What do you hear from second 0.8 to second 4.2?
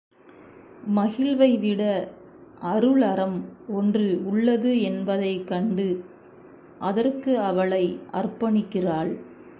மகிழ்வைவிட அருளறம் ஒன்று